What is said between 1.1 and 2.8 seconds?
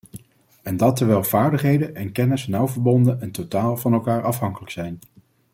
vaardigheden en kennis nauw